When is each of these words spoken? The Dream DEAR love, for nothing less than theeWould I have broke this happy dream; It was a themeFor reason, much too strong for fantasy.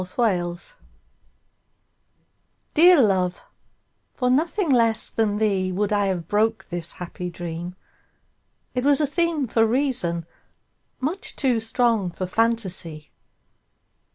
The 0.01 0.15
Dream 0.15 0.57
DEAR 2.73 3.03
love, 3.03 3.43
for 4.11 4.31
nothing 4.31 4.71
less 4.71 5.11
than 5.11 5.37
theeWould 5.37 5.91
I 5.91 6.07
have 6.07 6.27
broke 6.27 6.65
this 6.65 6.93
happy 6.93 7.29
dream; 7.29 7.75
It 8.73 8.83
was 8.83 8.99
a 8.99 9.05
themeFor 9.05 9.69
reason, 9.69 10.25
much 10.99 11.35
too 11.35 11.59
strong 11.59 12.09
for 12.09 12.25
fantasy. 12.25 13.11